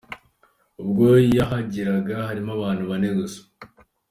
[0.83, 1.05] Ubwo
[1.37, 3.41] yahageraga harimo abantu bane gusa.